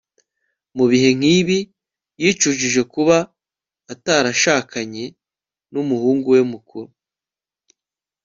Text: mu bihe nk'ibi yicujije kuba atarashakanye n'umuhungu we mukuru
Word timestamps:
mu 0.75 0.85
bihe 0.91 1.09
nk'ibi 1.17 1.59
yicujije 2.21 2.81
kuba 2.93 3.17
atarashakanye 3.93 5.05
n'umuhungu 5.71 6.27
we 6.35 6.41
mukuru 6.51 6.91